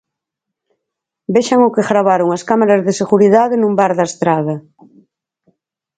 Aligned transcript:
Vexan 1.35 1.61
o 1.67 1.73
que 1.75 1.87
gravaron 1.89 2.29
as 2.31 2.45
cámaras 2.49 2.81
de 2.87 2.93
seguridade 3.01 3.55
nun 3.57 3.73
bar 3.79 3.91
da 3.97 4.05
Estrada. 4.11 4.55